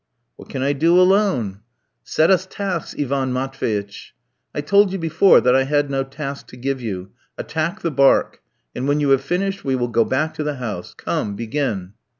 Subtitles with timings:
[0.35, 1.59] "What can I do alone?"
[2.03, 4.15] "Set us tasks, Ivan Matveitch."
[4.51, 7.11] "I told you before that I had no task to give you.
[7.37, 8.39] Attack the barque,
[8.75, 10.95] and when you have finished we will go back to the house.
[10.97, 11.93] Come, begin."